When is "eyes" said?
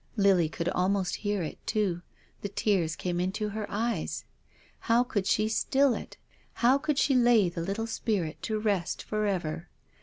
3.69-4.25